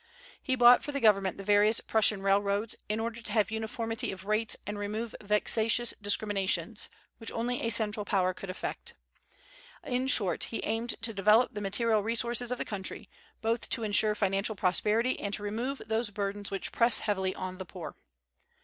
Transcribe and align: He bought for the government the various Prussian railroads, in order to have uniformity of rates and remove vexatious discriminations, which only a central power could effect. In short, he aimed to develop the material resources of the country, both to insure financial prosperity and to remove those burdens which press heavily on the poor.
He 0.41 0.55
bought 0.55 0.81
for 0.83 0.91
the 0.91 0.99
government 0.99 1.37
the 1.37 1.43
various 1.43 1.79
Prussian 1.79 2.23
railroads, 2.23 2.75
in 2.89 2.99
order 2.99 3.21
to 3.21 3.31
have 3.33 3.51
uniformity 3.51 4.11
of 4.11 4.25
rates 4.25 4.57
and 4.65 4.79
remove 4.79 5.13
vexatious 5.21 5.93
discriminations, 6.01 6.89
which 7.19 7.31
only 7.31 7.61
a 7.61 7.69
central 7.69 8.03
power 8.03 8.33
could 8.33 8.49
effect. 8.49 8.95
In 9.83 10.07
short, 10.07 10.45
he 10.45 10.59
aimed 10.63 10.95
to 11.03 11.13
develop 11.13 11.53
the 11.53 11.61
material 11.61 12.01
resources 12.01 12.51
of 12.51 12.57
the 12.57 12.65
country, 12.65 13.11
both 13.43 13.69
to 13.69 13.83
insure 13.83 14.15
financial 14.15 14.55
prosperity 14.55 15.19
and 15.19 15.35
to 15.35 15.43
remove 15.43 15.83
those 15.85 16.09
burdens 16.09 16.49
which 16.49 16.71
press 16.71 17.01
heavily 17.01 17.35
on 17.35 17.59
the 17.59 17.65
poor. 17.67 17.95